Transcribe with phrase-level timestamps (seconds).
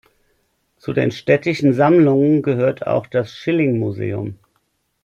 [0.79, 4.39] Zu den Städtischen Sammlungen gehörte auch das Schilling-Museum.